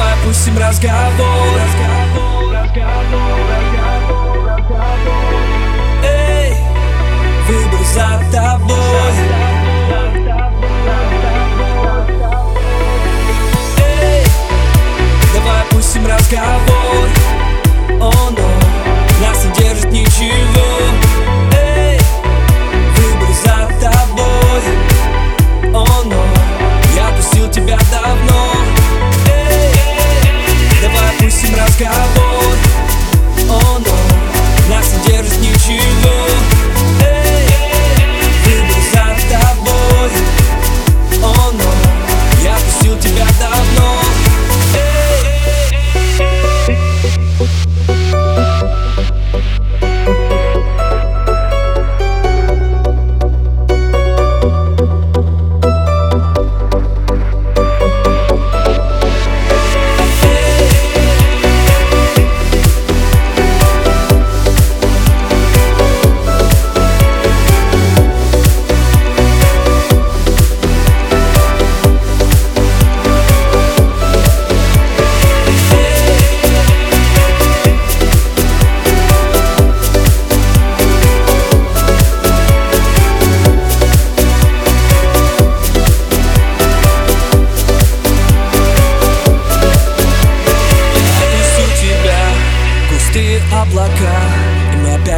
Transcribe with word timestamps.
опустим 0.00 0.58
разговор. 0.58 1.60
Эй, 2.74 3.59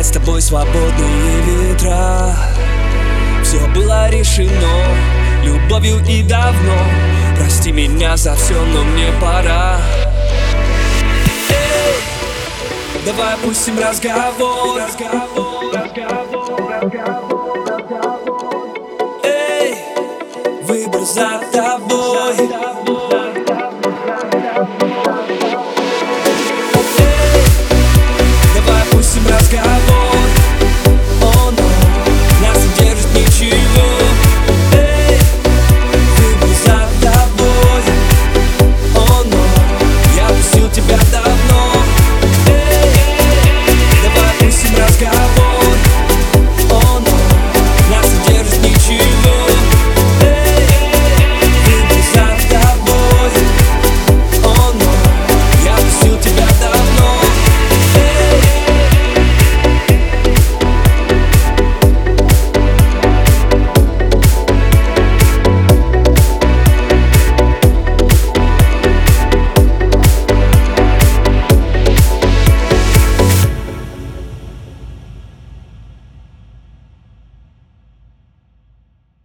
Опять 0.03 0.11
с 0.11 0.19
тобой 0.19 0.43
свободные 0.43 1.43
ветра. 1.43 2.35
Все 3.45 3.65
было 3.69 4.11
решено 4.11 4.51
любовью 5.45 6.05
и 6.09 6.25
давно. 6.25 6.77
Прости 7.39 7.71
меня 7.71 8.17
за 8.17 8.35
все, 8.35 8.61
но 8.65 8.83
мне 8.83 9.07
пора. 9.21 9.79
Эй, 11.51 13.05
давай 13.07 13.35
опустим 13.35 13.79
разговор. 13.79 14.81
Эй, 19.23 19.77
выбор 20.65 21.03
за 21.03 21.41
тобой 21.53 23.22